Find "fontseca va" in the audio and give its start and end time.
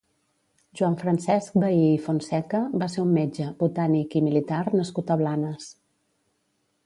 2.05-2.87